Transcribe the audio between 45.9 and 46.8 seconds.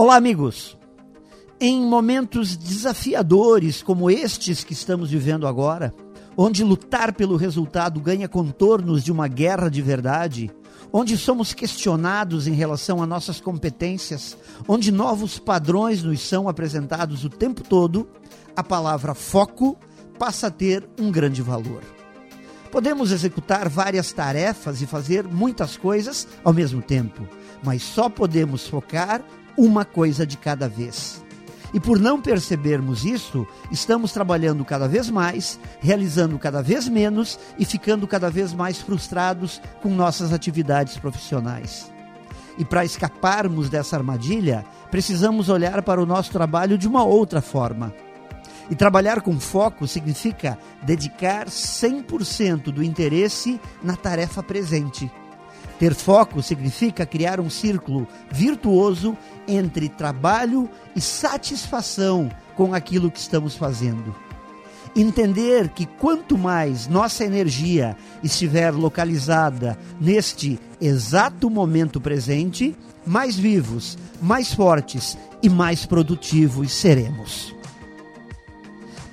o nosso trabalho